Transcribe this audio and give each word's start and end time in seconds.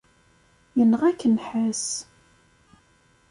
Yenɣa-k 0.77 1.21
nnḥas. 1.27 1.85